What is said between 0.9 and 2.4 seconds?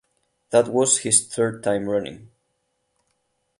his third time running.